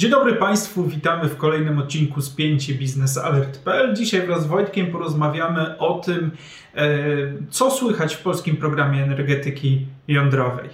[0.00, 3.94] Dzień dobry Państwu, witamy w kolejnym odcinku Spięcie biznesalert.pl.
[3.94, 6.30] Dzisiaj wraz z Wojtkiem porozmawiamy o tym,
[6.74, 6.88] e,
[7.50, 10.68] co słychać w polskim programie energetyki jądrowej.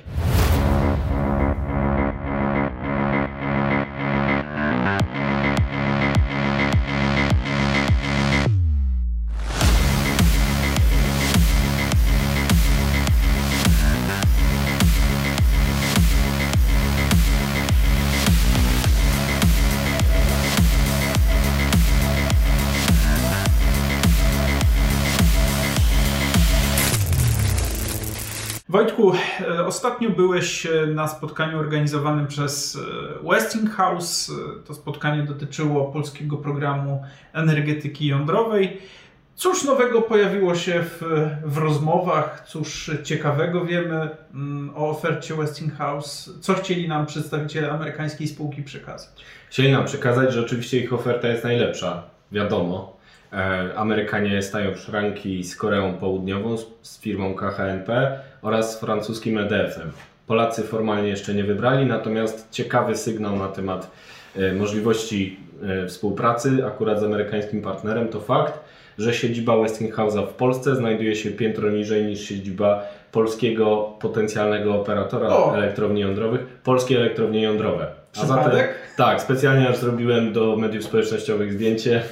[28.69, 34.33] Wojtku, e, ostatnio byłeś e, na spotkaniu organizowanym przez e, Westinghouse.
[34.65, 37.03] To spotkanie dotyczyło polskiego programu
[37.33, 38.81] energetyki jądrowej.
[39.35, 41.03] Cóż nowego pojawiło się w,
[41.45, 42.45] w rozmowach?
[42.49, 46.31] Cóż ciekawego wiemy mm, o ofercie Westinghouse?
[46.41, 49.25] Co chcieli nam przedstawiciele amerykańskiej spółki przekazać?
[49.51, 52.03] Chcieli nam przekazać, że oczywiście ich oferta jest najlepsza,
[52.33, 52.96] wiadomo.
[53.77, 59.93] Amerykanie stają w szranki z Koreą Południową, z firmą KHNP oraz z francuskim EDF-em.
[60.27, 63.91] Polacy formalnie jeszcze nie wybrali, natomiast ciekawy sygnał na temat
[64.37, 68.61] e, możliwości e, współpracy akurat z amerykańskim partnerem to fakt,
[68.99, 75.57] że siedziba Westinghouse'a w Polsce znajduje się piętro niżej niż siedziba polskiego potencjalnego operatora o.
[75.57, 77.87] elektrowni jądrowych, polskie elektrownie jądrowe.
[78.23, 78.53] A zatem,
[78.97, 82.03] tak, specjalnie aż zrobiłem do mediów społecznościowych zdjęcie,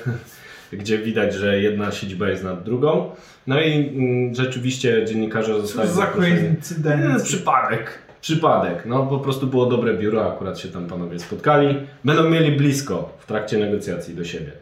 [0.76, 3.10] gdzie widać, że jedna siedziba jest nad drugą.
[3.46, 7.24] No i mm, rzeczywiście dziennikarze zostali Za koincydencja.
[7.24, 7.98] Przypadek.
[8.20, 8.86] Przypadek.
[8.86, 11.76] No po prostu było dobre biuro, akurat się tam panowie spotkali.
[12.04, 14.52] Będą mieli blisko w trakcie negocjacji do siebie.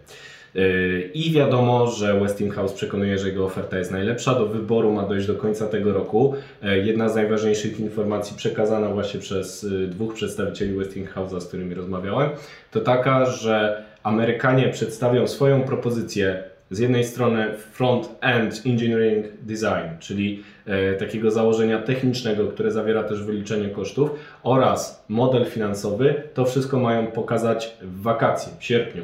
[0.55, 4.35] Yy, I wiadomo, że Westinghouse przekonuje, że jego oferta jest najlepsza.
[4.35, 6.35] Do wyboru ma dojść do końca tego roku.
[6.63, 12.31] Yy, jedna z najważniejszych informacji przekazana właśnie przez yy, dwóch przedstawicieli Westinghouse'a, z którymi rozmawiałem,
[12.71, 20.95] to taka, że Amerykanie przedstawią swoją propozycję z jednej strony front-end engineering design, czyli e,
[20.95, 24.11] takiego założenia technicznego, które zawiera też wyliczenie kosztów
[24.43, 29.03] oraz model finansowy, to wszystko mają pokazać w wakacje, w sierpniu.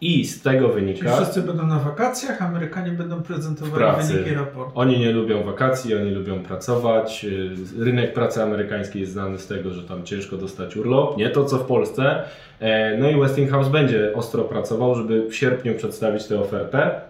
[0.00, 1.00] I z tego wynika.
[1.00, 4.72] Czyli wszyscy będą na wakacjach, Amerykanie będą prezentowali wyniki raportu.
[4.74, 7.26] Oni nie lubią wakacji, oni lubią pracować.
[7.80, 11.16] E, rynek pracy amerykański jest znany z tego, że tam ciężko dostać urlop.
[11.16, 12.22] Nie to co w Polsce.
[12.60, 17.00] E, no i Westinghouse będzie ostro pracował, żeby w sierpniu przedstawić tę ofertę.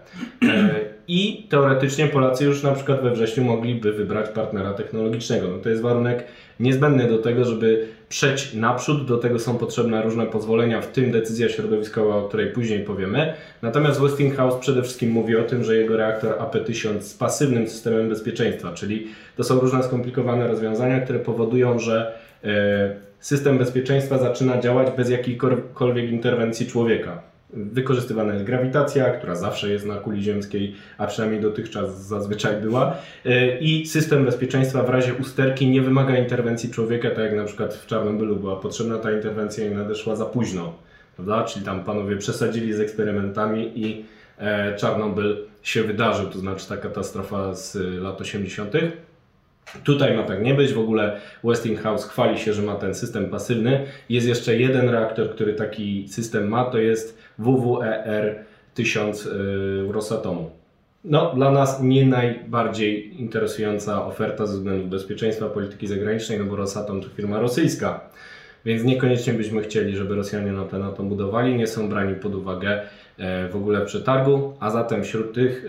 [0.43, 5.47] E, I teoretycznie Polacy już na przykład we wrześniu mogliby wybrać partnera technologicznego.
[5.47, 6.23] No to jest warunek
[6.59, 9.07] niezbędny do tego, żeby przejść naprzód.
[9.07, 13.33] Do tego są potrzebne różne pozwolenia, w tym decyzja środowiskowa, o której później powiemy.
[13.61, 18.73] Natomiast Westinghouse przede wszystkim mówi o tym, że jego reaktor AP1000 z pasywnym systemem bezpieczeństwa,
[18.73, 19.07] czyli
[19.37, 26.09] to są różne skomplikowane rozwiązania, które powodują, że e, system bezpieczeństwa zaczyna działać bez jakiejkolwiek
[26.09, 27.34] interwencji człowieka.
[27.55, 32.97] Wykorzystywana jest grawitacja, która zawsze jest na kuli ziemskiej, a przynajmniej dotychczas zazwyczaj była.
[33.25, 37.73] E, I system bezpieczeństwa w razie usterki nie wymaga interwencji człowieka, tak jak na przykład
[37.73, 40.73] w Czarnobylu była potrzebna ta interwencja i nadeszła za późno.
[41.15, 41.43] Prawda?
[41.43, 44.05] Czyli tam panowie przesadzili z eksperymentami i
[44.37, 48.73] e, Czarnobyl się wydarzył, to znaczy ta katastrofa z lat 80.
[49.83, 50.73] Tutaj ma tak nie być.
[50.73, 53.85] W ogóle Westinghouse chwali się, że ma ten system pasywny.
[54.09, 58.35] Jest jeszcze jeden reaktor, który taki system ma, to jest WWER
[58.73, 60.49] 1000 yy, Rosatomu.
[61.03, 67.01] No, dla nas nie najbardziej interesująca oferta ze względu bezpieczeństwa polityki zagranicznej, no bo Rosatom
[67.01, 68.09] to firma rosyjska,
[68.65, 72.81] więc niekoniecznie byśmy chcieli, żeby Rosjanie na ten atom budowali, nie są brani pod uwagę
[73.17, 75.65] e, w ogóle w przetargu, a zatem wśród tych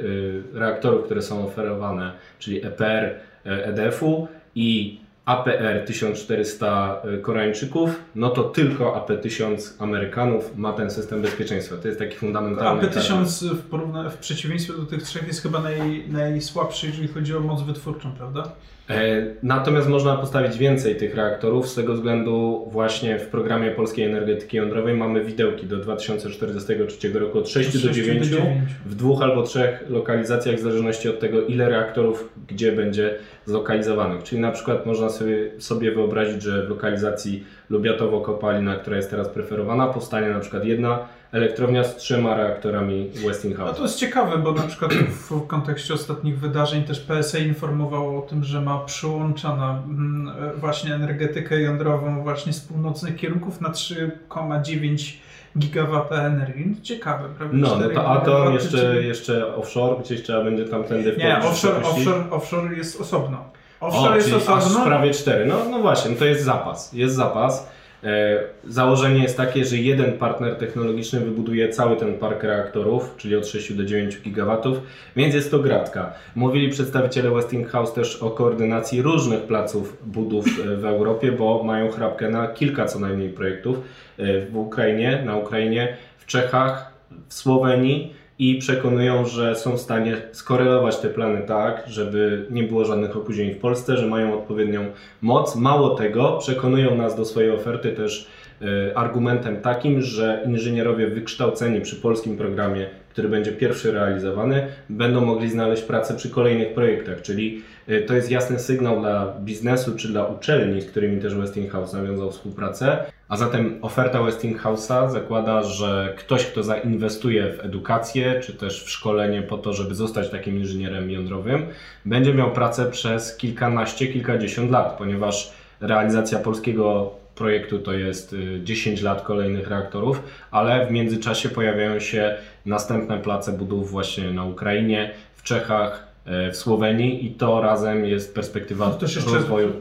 [0.55, 9.07] e, reaktorów, które są oferowane, czyli EPR, EDF-u i APR 1400 Koreańczyków, no to tylko
[9.09, 11.77] AP1000 Amerykanów ma ten system bezpieczeństwa.
[11.77, 12.83] To jest taki fundamentalny.
[12.83, 17.41] AP1000 w, porówna- w przeciwieństwie do tych trzech jest chyba naj, najsłabszy, jeżeli chodzi o
[17.41, 18.53] moc wytwórczą, prawda?
[18.91, 24.57] E, natomiast można postawić więcej tych reaktorów z tego względu właśnie w programie polskiej energetyki
[24.57, 29.23] jądrowej mamy widełki do 2043 roku od 6, 6 do 9, do 9 w dwóch
[29.23, 33.15] albo trzech lokalizacjach w zależności od tego ile reaktorów gdzie będzie
[33.45, 34.23] zlokalizowanych.
[34.23, 39.87] Czyli na przykład można sobie, sobie wyobrazić, że w lokalizacji Lubiatowo-Kopalina, która jest teraz preferowana,
[39.87, 43.71] powstanie na przykład jedna elektrownia z trzema reaktorami Westinghouse.
[43.71, 48.23] No to jest ciekawe, bo na przykład w kontekście ostatnich wydarzeń też PSA informowało o
[48.23, 55.13] tym, że ma przyłączona mm, właśnie energetykę jądrową właśnie z północnych kierunków na 3,9
[55.59, 56.77] gigawata energii.
[56.83, 57.57] Ciekawe, prawda?
[57.57, 62.31] No, no to atom, jeszcze, jeszcze offshore, gdzieś trzeba będzie tam ten Nie, offshore, offshore,
[62.31, 63.56] offshore jest osobno.
[63.87, 64.81] Offshore o, jest osobno.
[64.81, 65.47] Aż prawie 4.
[65.47, 66.93] No, no właśnie, no to jest zapas.
[66.93, 67.77] Jest zapas.
[68.05, 73.47] E, założenie jest takie, że jeden partner technologiczny wybuduje cały ten park reaktorów, czyli od
[73.47, 74.81] 6 do 9 gigawatów,
[75.17, 76.13] więc jest to gratka.
[76.35, 82.29] Mówili przedstawiciele Westinghouse też o koordynacji różnych placów budów e, w Europie, bo mają chrapkę
[82.29, 83.77] na kilka co najmniej projektów
[84.19, 86.93] e, w Ukrainie, na Ukrainie, w Czechach,
[87.29, 92.85] w Słowenii i przekonują, że są w stanie skorelować te plany tak, żeby nie było
[92.85, 94.87] żadnych opóźnień w Polsce, że mają odpowiednią
[95.23, 95.57] moc.
[95.57, 98.29] Mało tego, przekonują nas do swojej oferty też
[98.63, 105.51] e, argumentem takim, że inżynierowie wykształceni przy polskim programie, który będzie pierwszy realizowany, będą mogli
[105.51, 110.25] znaleźć pracę przy kolejnych projektach, czyli e, to jest jasny sygnał dla biznesu czy dla
[110.25, 112.99] uczelni, z którymi też Westinghouse nawiązał współpracę,
[113.29, 119.43] a zatem oferta Westinghouse'a zakłada, że ktoś, kto zainwestuje w edukację, czy też w szkolenie
[119.43, 121.67] po to, żeby zostać takim inżynierem jądrowym,
[122.05, 128.35] będzie miał pracę przez kilkanaście, kilkadziesiąt lat, ponieważ realizacja polskiego projektu to jest
[128.65, 132.37] 10 y, lat kolejnych reaktorów, ale w międzyczasie pojawiają się
[132.67, 136.07] następne place budów właśnie na Ukrainie, w Czechach,
[136.49, 139.73] y, w Słowenii i to razem jest perspektywa no też jeszcze rozwoju.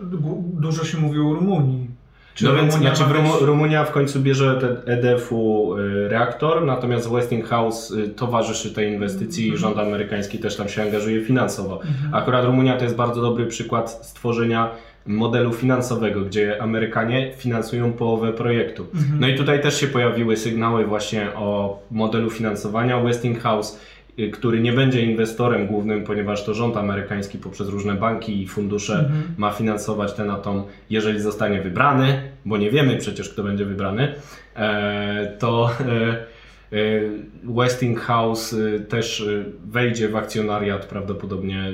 [0.54, 1.88] Dużo się mówi o Rumunii.
[2.36, 7.92] Czy no więc znaczy w Rumunia w końcu bierze ten EDF-u y, reaktor, natomiast Westinghouse
[7.92, 11.82] y, towarzyszy tej inwestycji i rząd amerykański też tam się angażuje finansowo.
[11.82, 12.16] Mhm.
[12.16, 14.70] Akurat Rumunia to jest bardzo dobry przykład stworzenia
[15.06, 18.86] modelu finansowego, gdzie Amerykanie finansują połowę projektu.
[18.94, 19.20] Mhm.
[19.20, 23.00] No i tutaj też się pojawiły sygnały właśnie o modelu finansowania.
[23.00, 23.80] Westinghouse
[24.20, 28.94] Y, który nie będzie inwestorem głównym, ponieważ to rząd amerykański poprzez różne banki i fundusze
[28.94, 29.24] mhm.
[29.38, 34.16] ma finansować ten atom, jeżeli zostanie wybrany, bo nie wiemy przecież, kto będzie wybrany,
[34.56, 37.02] e, to e, e,
[37.44, 38.56] Westinghouse
[38.90, 39.26] też
[39.66, 41.74] wejdzie w akcjonariat prawdopodobnie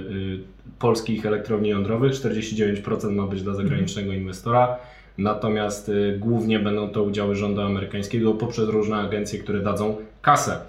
[0.80, 2.12] polskich elektrowni jądrowych.
[2.12, 4.78] 49% ma być dla zagranicznego inwestora.
[5.18, 10.60] Natomiast głównie będą to udziały rządu amerykańskiego poprzez różne agencje, które dadzą kasę.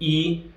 [0.00, 0.49] I Y,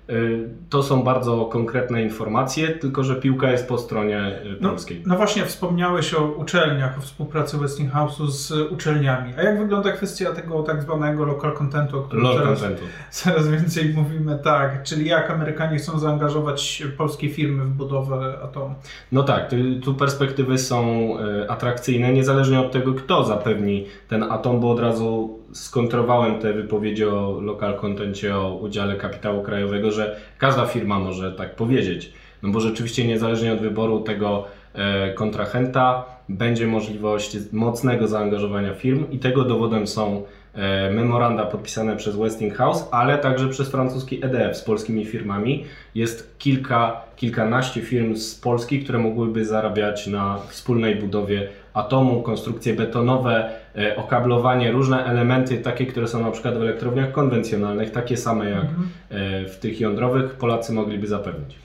[0.70, 5.02] to są bardzo konkretne informacje, tylko że piłka jest po stronie y, no, polskiej.
[5.06, 9.32] No właśnie, wspomniałeś o uczelniach, o współpracy Westinghouse'u z uczelniami.
[9.38, 12.64] A jak wygląda kwestia tego tak zwanego local contentu, o którym coraz,
[13.10, 14.38] coraz więcej mówimy?
[14.44, 18.74] Tak, czyli jak Amerykanie chcą zaangażować polskie firmy w budowę atomu?
[19.12, 19.50] No tak,
[19.82, 21.10] tu perspektywy są
[21.42, 27.04] y, atrakcyjne, niezależnie od tego, kto zapewni ten atom, bo od razu skontrowałem te wypowiedzi
[27.04, 32.12] o local contencie, o udziale kapitału krajowego, że każda firma może tak powiedzieć.
[32.42, 34.44] No bo rzeczywiście niezależnie od wyboru tego
[34.74, 40.22] e, kontrahenta będzie możliwość mocnego zaangażowania firm i tego dowodem są
[40.54, 45.64] e, memoranda podpisane przez Westinghouse, ale także przez francuski EDF z polskimi firmami.
[45.94, 53.50] Jest kilka, kilkanaście firm z Polski, które mogłyby zarabiać na wspólnej budowie atomu, konstrukcje betonowe,
[53.96, 58.88] okablowanie, różne elementy, takie, które są na przykład w elektrowniach konwencjonalnych, takie same jak mhm.
[59.10, 61.58] e, w tych jądrowych, Polacy mogliby zapewnić.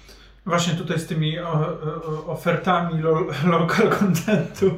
[0.45, 1.35] Właśnie tutaj z tymi
[2.27, 3.01] ofertami
[3.45, 4.71] local contentu.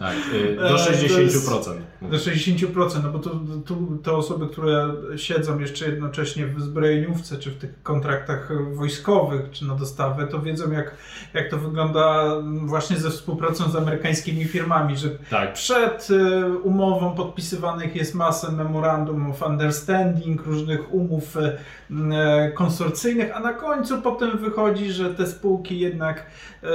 [0.00, 1.74] Tak, y, do 60%.
[2.02, 3.30] E, do 60%, no bo to,
[3.66, 9.64] to, te osoby, które siedzą jeszcze jednocześnie w zbrojeniówce, czy w tych kontraktach wojskowych, czy
[9.64, 10.94] na dostawę, to wiedzą jak,
[11.34, 15.52] jak to wygląda właśnie ze współpracą z amerykańskimi firmami, że tak.
[15.52, 23.52] przed y, umową podpisywanych jest masę memorandum of understanding, różnych umów y, konsorcyjnych, a na
[23.52, 26.26] końcu potem wychodzi, że te spółki jednak,
[26.62, 26.68] e,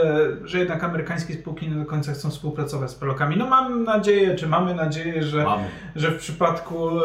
[0.44, 3.38] że jednak amerykańskie spółki nie do końca chcą współpracować z Polakami.
[3.38, 5.46] No mam nadzieję, czy mamy nadzieję, że,
[5.96, 7.02] że w przypadku e,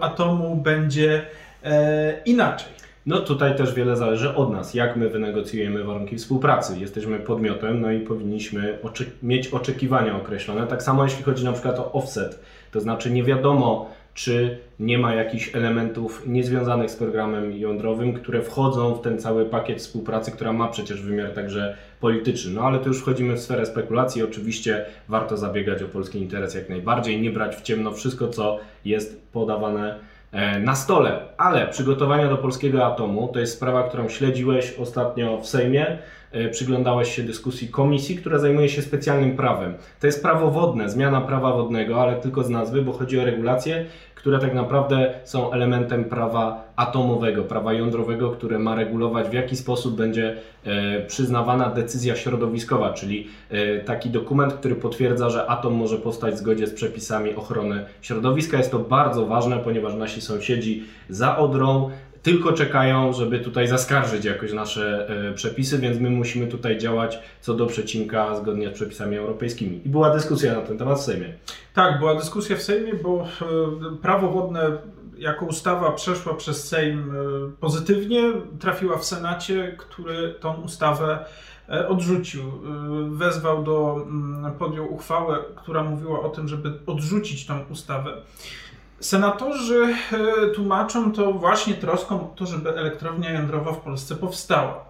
[0.00, 1.22] atomu będzie
[1.64, 2.76] e, inaczej.
[3.06, 6.78] No tutaj też wiele zależy od nas, jak my wynegocjujemy warunki współpracy.
[6.78, 10.66] Jesteśmy podmiotem, no i powinniśmy oczek mieć oczekiwania określone.
[10.66, 12.40] Tak samo jeśli chodzi na przykład o offset,
[12.70, 18.94] to znaczy nie wiadomo, czy nie ma jakichś elementów niezwiązanych z programem jądrowym, które wchodzą
[18.94, 22.52] w ten cały pakiet współpracy, która ma przecież wymiar także polityczny.
[22.52, 24.22] No ale to już wchodzimy w sferę spekulacji.
[24.22, 29.22] Oczywiście warto zabiegać o polski interes jak najbardziej, nie brać w ciemno wszystko, co jest
[29.32, 29.98] podawane
[30.32, 31.20] e, na stole.
[31.38, 35.98] Ale przygotowania do polskiego atomu to jest sprawa, którą śledziłeś ostatnio w Sejmie.
[36.32, 39.74] E, przyglądałeś się dyskusji komisji, która zajmuje się specjalnym prawem.
[40.00, 43.84] To jest prawo wodne, zmiana prawa wodnego, ale tylko z nazwy, bo chodzi o regulacje,
[44.26, 49.96] które tak naprawdę są elementem prawa atomowego, prawa jądrowego, które ma regulować w jaki sposób
[49.96, 56.34] będzie e, przyznawana decyzja środowiskowa, czyli e, taki dokument, który potwierdza, że atom może powstać
[56.34, 58.56] w zgodzie z przepisami ochrony środowiska.
[58.56, 61.90] Jest to bardzo ważne, ponieważ nasi sąsiedzi za Odrą
[62.26, 67.54] tylko czekają, żeby tutaj zaskarżyć jakoś nasze e, przepisy, więc my musimy tutaj działać co
[67.54, 69.80] do przecinka zgodnie z przepisami europejskimi.
[69.84, 71.34] I była dyskusja na ten temat w Sejmie.
[71.74, 74.76] Tak, była dyskusja w Sejmie, bo e, prawo wodne
[75.18, 77.14] jako ustawa przeszła przez Sejm e,
[77.60, 81.18] pozytywnie, trafiła w Senacie, który tą ustawę
[81.88, 82.42] odrzucił.
[83.10, 88.12] Wezwał do, mm, podjął uchwałę, która mówiła o tym, żeby odrzucić tą ustawę.
[89.00, 94.84] Senatorzy e, tłumaczą to właśnie troską o to, żeby elektrownia jądrowa w Polsce powstała.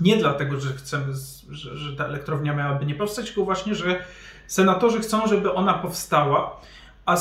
[0.00, 1.12] Nie dlatego, że chcemy,
[1.50, 4.04] że, że ta elektrownia miałaby nie powstać, tylko właśnie, że
[4.46, 6.60] senatorzy chcą, żeby ona powstała,
[7.06, 7.16] a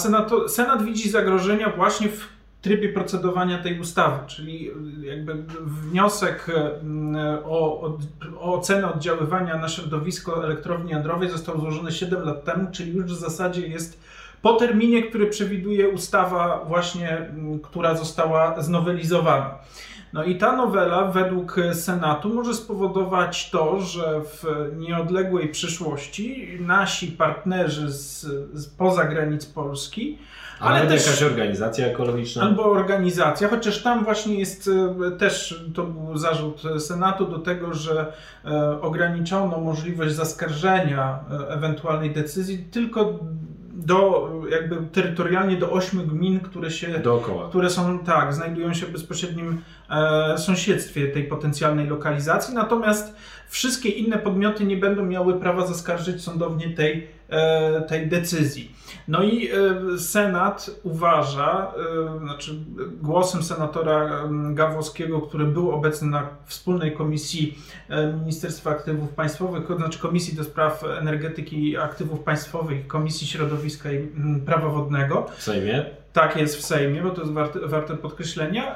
[0.47, 2.27] Senat widzi zagrożenia właśnie w
[2.61, 6.47] trybie procedowania tej ustawy, czyli jakby wniosek
[7.45, 7.97] o, o,
[8.39, 13.19] o, ocenę oddziaływania na środowisko elektrowni jądrowej został złożony 7 lat temu, czyli już w
[13.19, 13.99] zasadzie jest
[14.45, 19.57] po terminie, który przewiduje ustawa właśnie, mm, która została znowelizowana.
[20.13, 24.45] No i ta nowela według Senatu może spowodować to, że w
[24.77, 28.21] nieodległej przyszłości nasi partnerzy z,
[28.53, 30.17] z poza granic Polski
[30.59, 32.43] ale Ale też, jakaś organizacja ekologiczna.
[32.43, 34.69] Albo organizacja, chociaż tam właśnie jest
[35.07, 38.13] e, też, to był zarzut Senatu do tego, że
[38.45, 43.19] e, ograniczono możliwość zaskarżenia e, ewentualnej decyzji tylko
[43.75, 46.87] do, jakby terytorialnie do ośmiu gmin, które się.
[46.99, 47.49] Dookoła.
[47.49, 52.53] Które są, tak, znajdują się w bezpośrednim e, sąsiedztwie tej potencjalnej lokalizacji.
[52.53, 53.15] Natomiast
[53.47, 57.07] wszystkie inne podmioty nie będą miały prawa zaskarżyć sądownie tej,
[57.87, 58.75] tej decyzji.
[59.07, 61.73] No i e, Senat uważa,
[62.15, 62.51] e, znaczy
[63.01, 70.37] głosem senatora Gawłowskiego, który był obecny na wspólnej komisji e, Ministerstwa Aktywów Państwowych, znaczy Komisji
[70.37, 74.07] do Spraw Energetyki i Aktywów Państwowych, Komisji Środowiska i
[74.45, 75.27] Prawa Wodnego.
[75.37, 75.85] W Sejmie?
[76.13, 78.75] Tak jest w Sejmie, bo to jest warte, warte podkreślenia.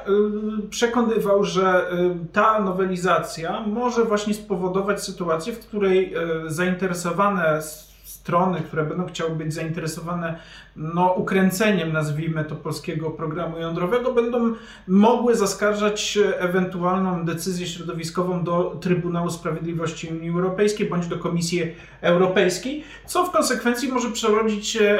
[0.70, 1.90] Przekonywał, że
[2.32, 6.14] ta nowelizacja może właśnie spowodować sytuację, w której
[6.46, 7.62] zainteresowane
[8.10, 10.38] strony, które będą chciały być zainteresowane
[10.76, 14.54] no, ukręceniem, nazwijmy to, polskiego programu jądrowego, będą
[14.88, 23.24] mogły zaskarżać ewentualną decyzję środowiskową do Trybunału Sprawiedliwości Unii Europejskiej bądź do Komisji Europejskiej, co
[23.24, 24.98] w konsekwencji może przerodzić się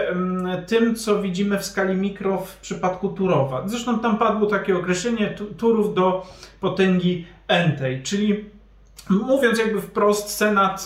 [0.67, 3.69] tym, co widzimy w skali mikro w przypadku Turowa.
[3.69, 6.27] Zresztą tam padło takie określenie Turów do
[6.61, 8.60] potęgi entej, czyli
[9.11, 10.85] Mówiąc jakby wprost, Senat,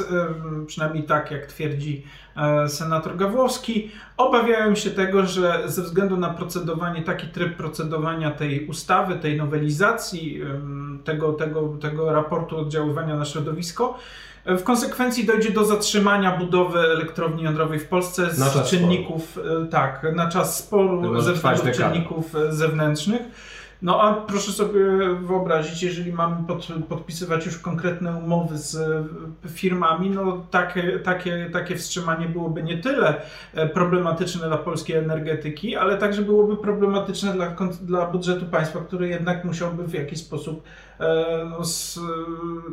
[0.66, 2.02] przynajmniej tak jak twierdzi
[2.36, 8.66] e, senator Gawłowski, obawiają się tego, że ze względu na procedowanie, taki tryb procedowania tej
[8.66, 10.40] ustawy, tej nowelizacji,
[11.04, 13.98] tego, tego, tego raportu oddziaływania na środowisko,
[14.46, 19.62] w konsekwencji dojdzie do zatrzymania budowy elektrowni jądrowej w Polsce z czynników, sporu.
[19.62, 23.22] E, tak, na czas sporu ze względu czynników e, zewnętrznych.
[23.84, 24.80] No a proszę sobie
[25.20, 31.76] wyobrazić, jeżeli mamy pod, podpisywać już konkretne umowy z e, firmami, no takie, takie, takie
[31.76, 33.20] wstrzymanie byłoby nie tyle
[33.54, 39.44] e, problematyczne dla polskiej energetyki, ale także byłoby problematyczne dla, dla budżetu państwa, który jednak
[39.44, 40.62] musiałby w jakiś sposób
[41.00, 42.00] e, no, z,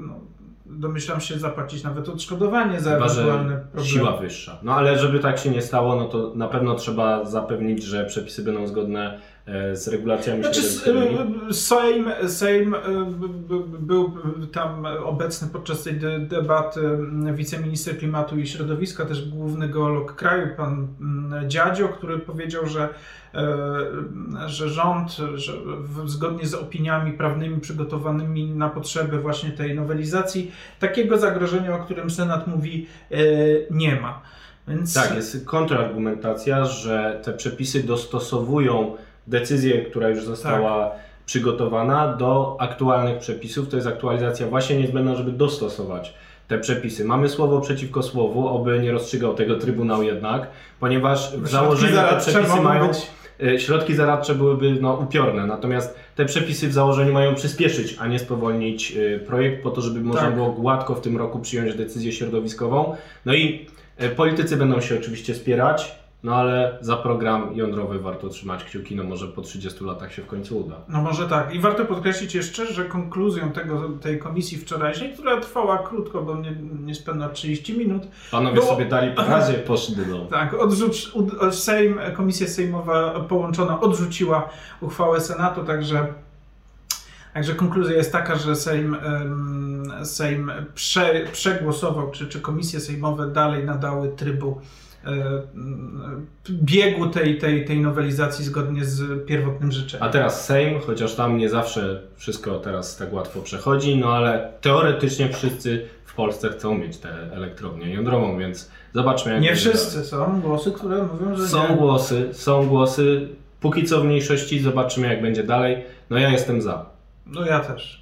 [0.01, 0.20] no,
[0.65, 3.89] domyślam się, zapłacić nawet odszkodowanie za Chyba, ewentualne problemy.
[3.89, 4.60] Siła wyższa.
[4.63, 8.44] No ale żeby tak się nie stało, no to na pewno trzeba zapewnić, że przepisy
[8.44, 9.20] będą zgodne
[9.74, 10.62] z regulacjami znaczy,
[11.51, 12.79] Sejm, Sejm e,
[13.79, 14.13] był
[14.51, 16.81] tam obecny podczas tej debaty
[17.34, 20.88] wiceminister klimatu i środowiska, też główny geolog kraju, pan
[21.48, 22.89] Dziadzio, który powiedział, że,
[23.34, 25.53] e, że rząd że
[26.05, 32.48] zgodnie z opiniami prawnymi przygotowanymi na potrzeby właśnie tej nowelizacji, takiego zagrożenia, o którym Senat
[32.48, 32.88] mówi,
[33.72, 34.22] nie ma.
[34.67, 34.93] Więc...
[34.93, 38.96] Tak, jest kontrargumentacja, że te przepisy dostosowują
[39.28, 41.00] decyzję, która już została tak.
[41.25, 43.70] przygotowana do aktualnych przepisów.
[43.70, 46.13] To jest aktualizacja właśnie niezbędna, żeby dostosować
[46.48, 47.06] te przepisy.
[47.06, 50.48] Mamy słowo przeciwko słowu, oby nie rozstrzygał tego Trybunał jednak,
[50.80, 52.88] ponieważ w założeniu te przepisy mają...
[52.88, 53.08] Być...
[53.44, 58.20] E, środki zaradcze byłyby no, upiorne, natomiast te przepisy w założeniu mają przyspieszyć, a nie
[58.20, 60.36] spowolnić e, projekt po to, żeby można tak.
[60.36, 62.96] było gładko w tym roku przyjąć decyzję środowiskową.
[63.25, 63.66] No i
[63.98, 69.04] e, politycy będą się oczywiście spierać, no ale za program jądrowy warto trzymać kciuki, no
[69.04, 70.75] może po 30 latach się w końcu uda.
[70.88, 71.56] No może tak.
[71.56, 76.56] I warto podkreślić jeszcze, że konkluzją tego, tej komisji wczorajszej, która trwała krótko, bo nie,
[76.86, 78.04] niespełna 30 minut.
[78.32, 78.68] Panowie było...
[78.68, 80.25] sobie dali razie, poszli do domu.
[80.25, 81.12] Tak, odrzuć,
[81.51, 84.50] Sejm, komisja sejmowa połączona odrzuciła
[84.82, 86.08] uchwałę Senatu, także
[87.34, 88.98] Także konkluzja jest taka, że Sejm,
[90.04, 94.62] Sejm prze, przegłosował, czy, czy komisje sejmowe dalej nadały trybu
[96.50, 100.03] biegu tej, tej, tej nowelizacji zgodnie z pierwotnym życzeniem.
[100.08, 105.29] A teraz Sejm, chociaż tam nie zawsze wszystko teraz tak łatwo przechodzi, no ale teoretycznie
[105.29, 110.10] wszyscy w Polsce chcą mieć tę elektrownię jądrową, więc zobaczmy jak Nie będzie wszyscy dalej.
[110.10, 111.75] są głosy, które mówią, że Są nie.
[111.75, 113.27] głosy, są głosy.
[113.60, 115.84] Póki co w mniejszości, zobaczymy jak będzie dalej.
[116.10, 116.86] No ja jestem za.
[117.25, 118.00] No ja też.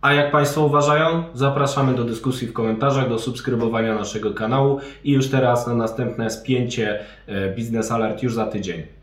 [0.00, 1.24] A jak Państwo uważają?
[1.34, 7.00] Zapraszamy do dyskusji w komentarzach, do subskrybowania naszego kanału i już teraz na następne spięcie
[7.26, 8.99] e, Biznes Alert już za tydzień.